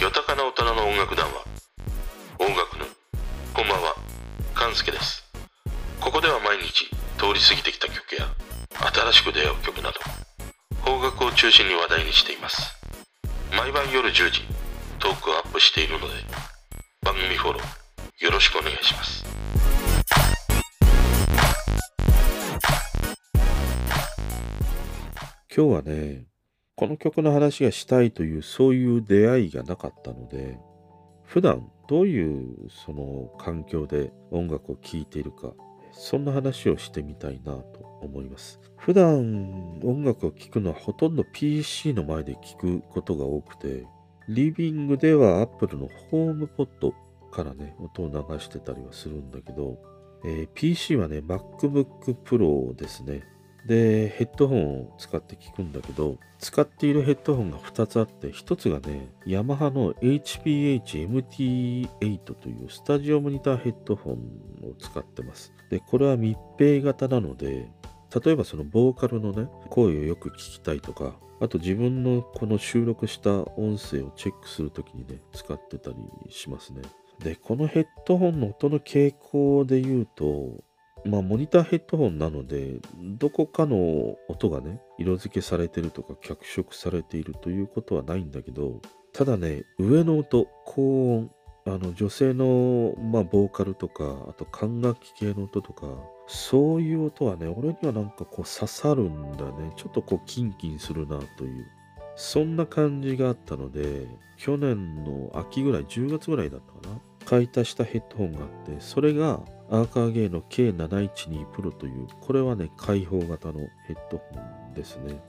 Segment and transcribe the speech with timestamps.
[0.00, 1.44] 豊かな大人の音楽団は
[2.38, 2.86] 音楽の
[3.52, 3.96] こんばんは
[4.54, 5.24] 勘介です。
[6.00, 6.88] ここでは毎日
[7.18, 8.28] 通り過ぎてきた曲や
[8.78, 9.98] 新しく出会う曲など
[10.84, 12.76] 邦楽を中心に話題にしています。
[13.50, 14.42] 毎晩夜10時
[15.00, 16.14] トークをアップしているので
[17.02, 17.85] 番組フォロー
[18.18, 19.22] よろしくお願いします
[25.54, 26.24] 今日はね、
[26.76, 30.58] この曲の話がしたいというそういう出会いがなかったので、
[31.24, 35.52] 普段どういうその環境で音楽を聴いているか、
[35.92, 38.60] そんな話をしてみたいなと思います。
[38.78, 43.86] 普段音楽を聴くのはほとんど PC の前で聴くことが多くて、
[44.28, 46.94] リビングでは Apple のホームポット
[47.36, 49.76] からね、音を流してたりはするんだけど、
[50.24, 53.24] えー PC はね、MacBook Pro ですね。
[53.66, 64.18] で、ヘッドホンを使って聞くんだけど、使っているヘッドホンが2つあって、1つがね、ヤマハの HPH-MT8 というスタジオモニターヘッドホンを
[64.78, 65.52] 使ってます。
[65.70, 67.70] で、これは密閉型なので、
[68.24, 75.96] 例えばそのボーカルのね、声をよく聞きたいとか、あと自分のこの収録した音声をチェックするときにね、使ってたり
[76.30, 76.80] しますね。
[77.20, 80.64] で、このヘッドホンの音の傾向で言うと、
[81.04, 82.80] まあ、モニターヘッドホンなので、
[83.18, 88.80] どこかの音がね、色付けされてるとか脚色されているということはないんだけど、
[89.12, 91.30] ただね、上の音、高音、
[91.64, 95.86] あの女性の、まあ、ボーカルとか、あと管楽器系の音とか、
[96.26, 99.72] そういう音はね、俺にはなんかこう刺さるんだね。
[99.76, 101.66] ちょっとこうキンキンするなという。
[102.16, 107.00] そんな感じがあったので、去年の秋ぐらい、10月ぐらいだったかな。
[107.24, 114.24] 買い足したヘッドホンがあって、それがアーカーゲイの K712 Pro という、これはね、開放型のヘッドホ
[114.70, 115.20] ンですね。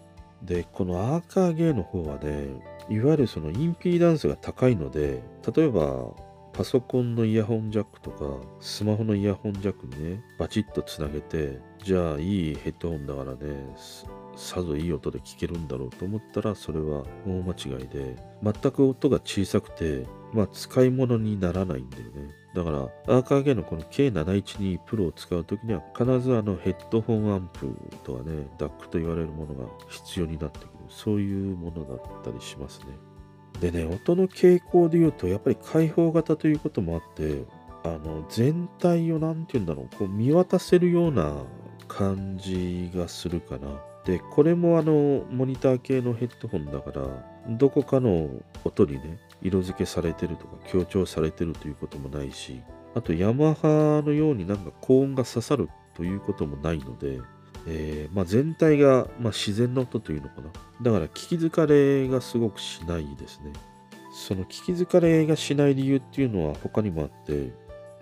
[0.44, 2.48] で、このアーカーゲイの方はね、
[2.90, 5.24] いわゆるそのインピーダンスが高いので、
[5.56, 6.14] 例えば
[6.54, 13.38] パソコンのイヤホンジャックとか、スマホのイヤホンジャックにね、バチッとつなげて、じゃあいいヘッドホンだからね、
[14.38, 22.30] さぞいい音で聞けるんだろうと思ったらそれは大間違いで全く音が小さくてまあ使い物にならないんだよね。
[22.54, 22.78] だから
[23.16, 30.70] アーカーゲのこの K712 Pro を使う時には必ずあのヘッドホンアンプとはね DAC と言われるものが必要になってくる。
[30.90, 32.86] そういうものだったりしますね。
[33.60, 37.44] でね音の傾向で言うとやっぱり開放型ということもあって
[37.84, 41.34] あの全体を何て言うんだろうこう見渡せるような
[41.88, 43.82] 感じがするかな。
[44.08, 47.06] で、これもあの、モニター系のヘッドホンだから、
[47.50, 48.30] どこかの
[48.64, 52.62] 音にね、色付けされてるとか強調されてるということもないし、
[52.96, 57.20] あとヤマハのようになんか高音が刺さるということもないので、
[57.68, 60.44] えーまあ、全体が、まあ、自然な音というのかな。
[60.82, 63.52] だから聞き疲れがすごくしないですね。
[64.14, 67.52] その聞き疲れがしない理由っていうのは他にもあって、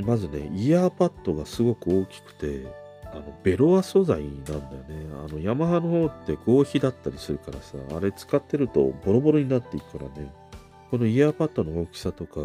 [0.03, 2.84] まずね、イヤーパッドがすごく大きくて、
[3.15, 4.59] あのベロア素材なんだよ
[4.89, 5.07] ね。
[5.25, 10.33] あのヤマハの方って合皮だったりするからさ、あれ使ってるとボロボロになっていくからね。
[10.91, 12.41] このイヤーパッドの大きさとか、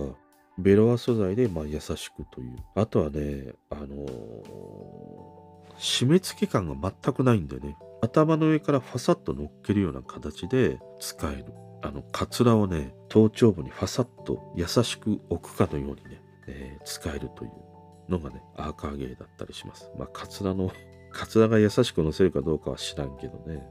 [0.58, 2.56] ベロア素材でま優しくという。
[2.76, 5.50] あとはね、あのー
[5.80, 7.74] 締め付け感が全くないんでね。
[8.02, 11.46] 頭の上からファサッと乗っけるような形で使える。
[11.82, 17.50] あの、カツラをね、頭頂部にファサッと優しく置くかのようにね、えー使えるという。
[18.10, 19.90] のがね、アーカーゲイだったりします。
[19.98, 20.70] まあ、カツラの、
[21.12, 23.66] カツラが優しく乗せるかどうかは知らんけどね。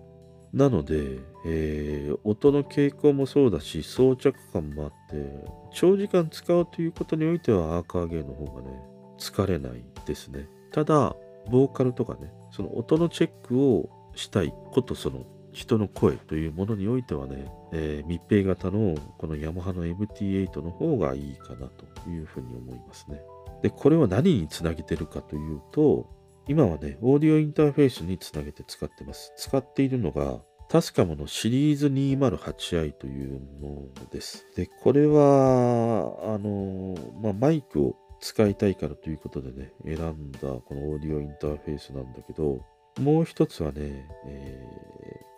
[0.54, 8.82] なので、えー音の傾向もそうだし、装着感もあって、長時間使うということにおいてはアーカーゲイの方がね、
[9.20, 10.50] 疲れないですね。
[10.72, 11.16] ただ、
[11.52, 23.22] ボーカルとかね、その音のチェックをしたいこと、その人の声というものにおいてはね、えー密閉型のこのヤマハの MT8 の方がいいかなというふうに思いますね。
[23.62, 26.10] で、これは何につなげてるかというと、
[26.48, 29.34] 今はね、オーディオインターフェースにつなげて使ってます。
[29.38, 34.46] 使っているのが、タスカムのシリーズ 208i というものです。
[34.56, 42.64] で、これは、あの、まあ、マイクを使いたいからということでね、選んだこのオーディオインターフェースなんだけど、
[43.00, 44.69] もう一つはね、え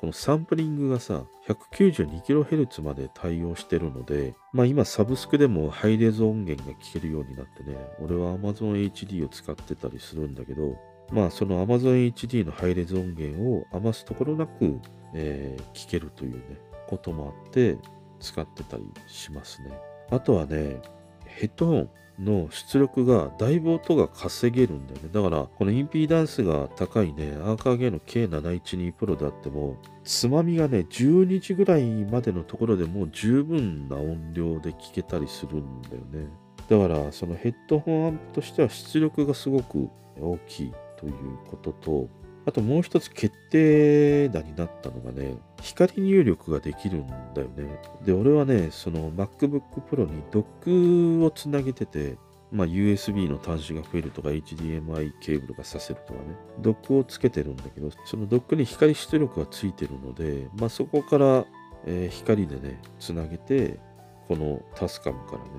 [0.01, 10.75] このサンプリングがさ、192kHz まで対応してるので、まあ今サブスクでもハイレゾ音源が聞けるようになってね、俺は Amazon HD を使ってたりするんだけど、
[11.11, 14.79] まあその Amazon HD のハイレゾ音源を余すところなく、
[15.13, 17.77] えー聞けるというね、こともあって
[18.19, 19.69] 使ってたりしますね。
[20.09, 20.81] あとはね、
[21.25, 21.89] ヘッドホン
[22.21, 25.09] の出力がだいぶ音が稼げるんだよね。
[25.11, 36.29] だから、このインピーダンスが高いね、アーカーゲイの K712 プロであっても、つまみがね、12時ぐらいまでのところでもう十分な音量で聴けたりするんだよね。
[36.69, 39.89] だから、そのヘッドホンアンプとしては出力がすごく
[40.19, 41.13] 大きいという
[41.49, 42.09] ことと、
[42.45, 47.79] あともう一つ決定打になったのがね、光入力ができるんだよね。
[48.03, 52.17] で、俺はね、その MacBook Pro にドックをつなげてて、
[52.51, 61.45] まあ、USB の端子が増えるとか HDMI ケーブルがさせるとかね、ドックをつけてるんだけど、そのドックに光出力がついてるので、まあ、そこから、
[61.85, 63.79] えー光でね、つなげて、
[64.27, 65.49] このタスカムからね、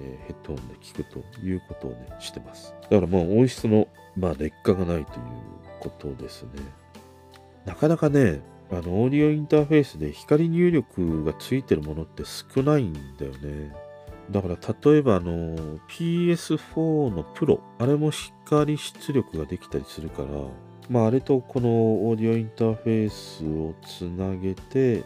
[0.00, 2.74] えーヘッドホンで聞くということをね、してます。
[2.82, 6.50] だからまあ音質の、まあ、劣化がないということですね。
[7.64, 8.40] なかなかね、
[8.70, 13.74] あの、オーディオインターフェースで光入力がついてるものって少ないんだよね。
[14.30, 14.56] だから
[14.90, 15.56] 例えばあの
[15.88, 20.28] PS4 のプロ、あれも光出力ができたりするから、
[20.88, 25.04] まああれとこのオーディオインターフェースをつなげて、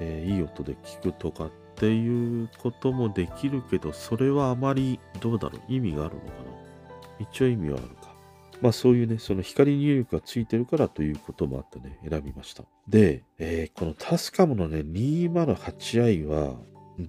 [0.00, 5.60] えーいい音で聞くとかっていうこともできるけど、それはあまりどうだろう？
[5.72, 6.32] 意味があるのかな？
[7.20, 7.86] 一応意味はある。
[8.62, 12.64] まあそういうね、その光入力がついてるからということもあってね、選びました。
[12.88, 16.56] で、えーこのタスカムのね、208i は、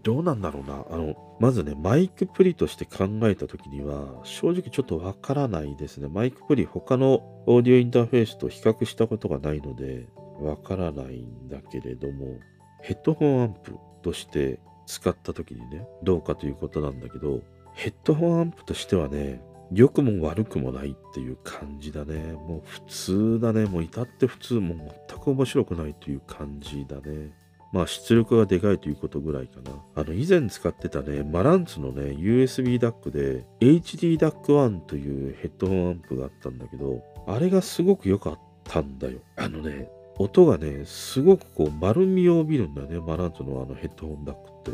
[0.04, 0.86] どうなんだろうな。
[0.90, 6.08] あの、まずね、マイクプリとして考えたときには、正直ちょっとわからないですね。
[6.08, 10.08] マイクプリ、他のオーディオインターフェースと比較したことがないので、
[10.40, 12.40] わからないんだけれども、
[12.82, 17.42] ヘッドホンアンプとして使ったときにね、どうかということなんだけど、
[17.74, 22.34] ヘッドホンアンプとしてはね、良くも悪くもないっていう感じだね。
[22.34, 23.66] もう普通だね。
[23.66, 24.78] もう至って普通、もう
[25.10, 27.32] 全く面白くないという感じだね。
[27.72, 29.72] まあ出力がでかいということぐらいかな。
[29.96, 39.20] あの以前使ってたね、マランツのね、USB DAC で HD DAC1 というヘッドホンアンプがあったんだけど、あれがすごく良かったんだよ。
[39.38, 44.72] あのね、音がね、すごくこう丸みを帯びるんだよね、マランツのあのヘッドホン DAC って。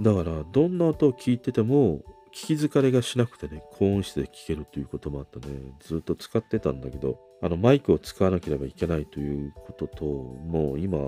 [0.00, 2.00] だから、どんな音を聞いてても、
[2.38, 5.56] 聞き疲れがしなくてね、高音質で聞けるということもあったね。
[5.80, 10.98] ずっと使ってたんだけど、あのマイクを使わなければいけないということと、もう今、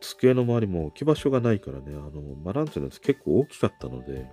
[0.00, 4.30] 机の周りも置き場所がないからね、あの、マランツのやつ結構大きかったので、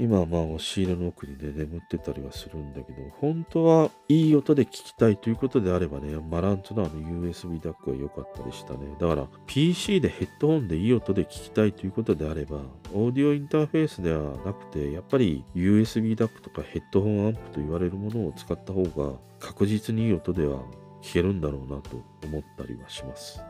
[0.00, 8.78] 今はまあ押し入れの奥にね、眠ってたりはするんだけど、本当はいい音で聞きたいということであればね、マランツのあの USB ダックは良かったりしたね。
[8.98, 12.60] だから PC でヘッドホンでいい音で聞きたいということであれば、
[12.94, 20.62] オーディオインターフェースではなくて、やっぱり USB ダックとかヘッドホンアンプと言われるものを使った方が確実にいい音では
[21.02, 23.42] 聞けるんだろうなと思ったりはします。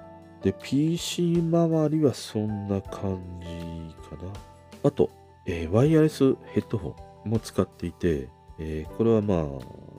[0.43, 4.33] で、PC 周りはそんな感じかな。
[4.83, 5.11] あと、
[5.53, 6.95] えーワイヤレスヘッドホ
[7.27, 8.29] ンも使っていて、
[8.61, 9.49] えーこれはま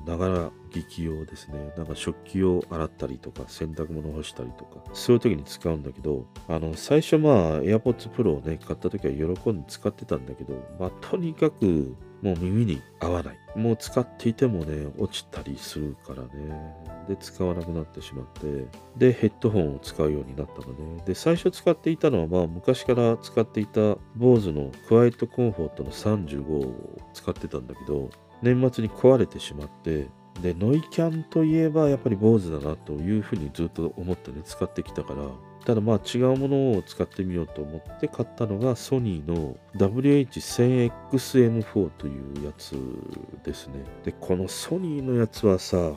[0.06, 1.74] あ、ながら劇用ですね。
[1.76, 13.38] なんか食器を洗ったりとか、洗濯物干したりとか、そういう時に使うんだけど、あの、最初まあ、AirPods Pro をね、買った時は喜んで使ってたんだけど、まあ、とにかく、もう耳に合わない。
[13.56, 16.30] もう使っていてもね、落ちたりするからね。
[17.10, 18.66] で、使わなくなってしまって、
[18.96, 21.04] で、ヘッドホンを使うようになったのね。
[21.06, 23.80] で、最初使っていたのは、まあ、昔から使っていた
[24.18, 28.10] BOSE のクワイエットコンフォートの35を使ってたんだけど、
[28.42, 30.08] 年末に壊れてしまって、
[30.42, 35.24] で、ノイキャンといえばやっぱり BOSE だなというふうにずっと思ってね、使ってきたから、
[35.66, 42.76] ただまあ違うものを使ってみようと思って買ったのがソニーの WH1000XM4 というやつ
[43.44, 43.84] ですね。
[44.04, 45.94] で、このソニーのやつはさ、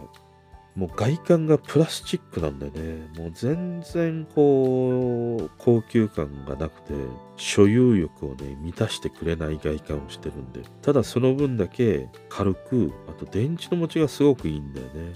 [0.76, 3.08] もう外観がプラスチックなんだよね。
[3.16, 6.94] もう全然こう、高級感がなくて、
[7.36, 10.62] 所有欲をね、満たしてくれない外観をしてるんで。
[10.82, 15.12] ただその分だけ軽く、あと電池の持ちがすごくいいんだよね。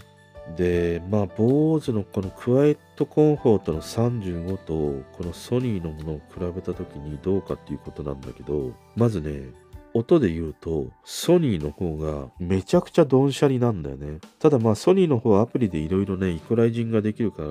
[0.57, 9.53] で、まあ、BOSE のこのクワイエットコンフォートの35と、このソニーのものを比べたときにどうかっていうことなんだけど、まずね、
[9.95, 14.19] 音で言うと、ソニーの方がめちゃくちゃドンシャリなんだよね。
[14.39, 17.49] ただまあソニーの方はアプリでいろいろね、イコライジングができるから、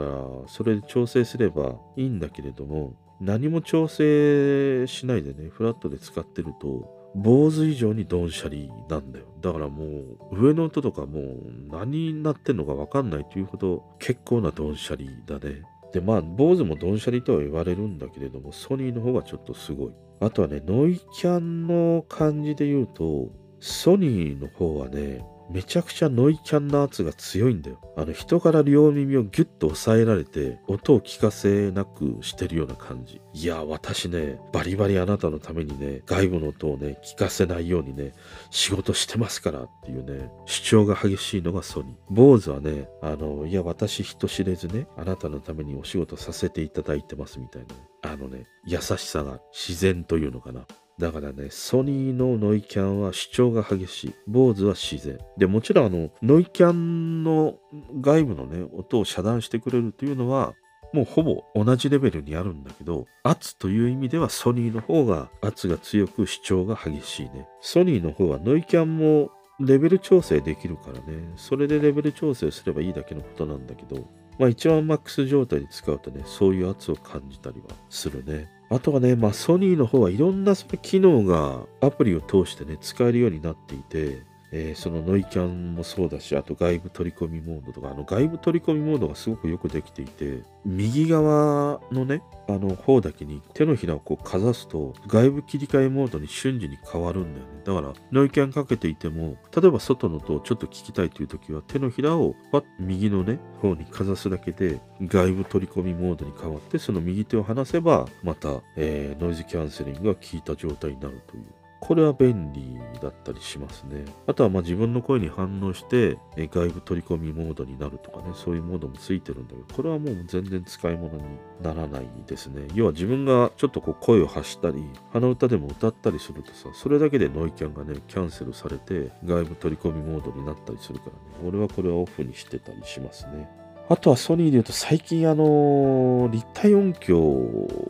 [0.48, 9.26] それで調整すればいいんだけれども、何も調整しないでね、フラットで使ってると、坊主以上にドンシャリなんだよ。
[9.42, 9.84] だからも
[10.32, 11.24] う、上の音とかもう
[11.72, 15.64] 何になってんのかわかんないというほど、結構なドンシャリだね。
[15.94, 19.94] で、まあ、坊主もドンシャリとは言われるんだけれども、ソニーの方がちょっとすごい。
[20.20, 27.80] あとはね、ノイキャンの感じで言うと、ソニーの方はね、めちゃくちゃノイキャンの圧が強いんだよ。
[27.96, 33.22] あの人から両耳をギュッと押さえられて音を聞かせなくしてるような感じ。
[33.34, 38.14] いや、私ね、バリバリあなたのためにね、外部の音をね、聞かせないようにね、
[38.50, 41.96] 仕事してますからっていうね、主張が激しいのがソニー。
[42.10, 47.66] 坊主はね、あの、いや、私人知れずね、あなたのためにお仕事させていただいてますみたい
[48.04, 50.66] な、あのね、優しさが自然というのかな。
[51.00, 54.16] だからね、ソニーのノイキャンは主張が激しい。
[54.28, 55.20] 坊主は自然。
[55.38, 57.56] で、もちろんあの、ノイキャンの
[58.02, 60.56] 外部のね、音を遮断してくれるというのは、
[60.94, 67.48] もうほぼ同じレベルにあるんだけど、圧という意味ではソニーの方が圧が強く主張が激しいね。
[67.62, 71.32] ソニーの方はノイキャンもレベル調整できるからね。
[71.36, 74.08] それでレベル調整すればいいだけのことなんだけど、
[74.40, 78.50] まあ一番マックス状態で使うとね、そういう圧を感じたりはするね。
[78.70, 97.52] あとはね、まあ、ソニーの方はいろんなその機能がアプリを通してね、使えるようになっていて、えー、そのノイキャンもそうだし、あと外部取り込みモードとか、あの外部取り込みモードがすごくよくできていて、右側のね、あの方だけに手のひらをこうかざすと、外部切り替えモードに瞬時に変わるんだよね。
[97.66, 111.44] だから、ノイキャンかけていても、例えば外の音をちょっと聞きたいという時は、手のひらをパッ右のね、方にかざすだけで、外部取り込みモードに変わって、その右手を離せば、また、えー、ノイズキャンセリングが効いた状態になるという。
[111.80, 114.06] これは便利だったりしますね。
[114.26, 121.24] あとはま自分の声に反応して外部取り込みモードになるとかね、そういうモードもついてるんだけど、これはもう全然使い物に
[121.62, 122.68] ならないですね。
[122.74, 133.48] 要は自分がちょっとこう声を発したり、鼻歌でも歌ったりするとさ、それだけでノイキャンがね、キャンセルされて外部取り込みモードになったりするからね、俺はこれはオフにしてたりしますね。
[133.90, 137.48] あとはソニーで言うと最近あの立体音響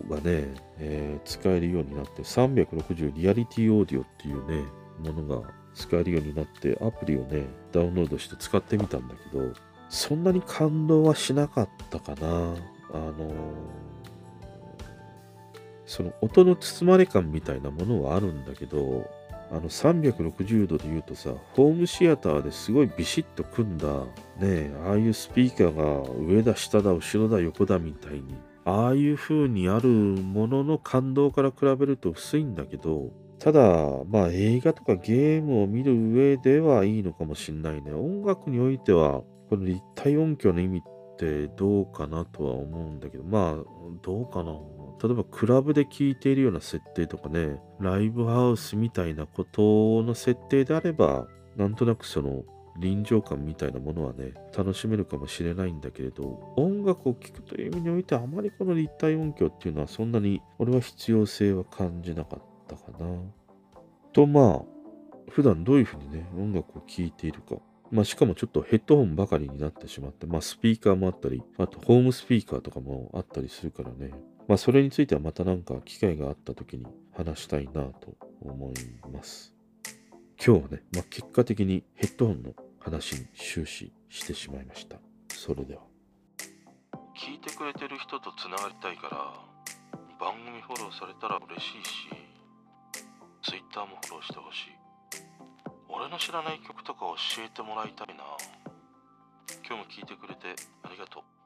[0.08, 4.64] がね、えー、使えるようになって360リアリティオーディオっていうね、
[5.00, 9.54] ものが使えるようになってアプリをね、ダウンロードして使ってみたんだけど、
[9.90, 12.28] そんなに感動はしなかったかな。
[12.94, 13.34] あのー、
[15.86, 19.10] その音の包まれ感みたいなものはあるんだけど、
[19.50, 23.88] あの360度で言うとさ、ホームシアターですごいビシッと組んだ、
[24.40, 28.36] ねああいうスピーカーが上だ、下だ、後ろだ、横だみたいに、
[28.68, 33.62] ああいう風にあるものの感動から比べると薄いんだけど、ただ、
[34.10, 37.94] まあ映画とかゲームを見る上ではいいのかもしんないね。
[37.94, 43.64] 音楽においては、この立体音響の意味ってどうかなとは思うんだけど、まあ、
[44.04, 44.52] どうかな。
[45.02, 52.44] 例えばクラブで聴いているような設定とかね、ライブハウスみたいなことの設定であれば、なんとなくその
[52.80, 63.08] 臨場感みたいなものはね、楽しめるかもしれないんだけれど、音楽を聴くという意味においてあまりこの立体音響っていうのはそんなに俺は必要性は感じなかったかな。
[64.14, 67.56] とまあ、普段どういうふうにね、音楽を聴いているか。
[67.90, 74.12] まあしかもちょっとヘッドホンばかりになってしまって、まあスピーカーもあったり、あとホームスピーカーとかもあったりするからね、
[74.48, 79.54] まあ、それについてはまた何か機会があった時に話したいなと思います。
[80.44, 82.54] 今日はね、まあ、結果的にヘッドホンの
[82.88, 84.96] 話に終始してしまいました。
[85.28, 85.82] それでは。
[87.20, 89.34] 聞いてくれてる人とつながりたいから
[90.18, 92.08] 番組フォローされたら嬉しいし
[93.44, 94.78] Twitter もフォローしてほしい
[95.90, 97.02] 俺の知らない曲とか
[97.36, 98.24] 教えてもらいたいな
[99.68, 101.37] 今日も聞いてくれてありがとう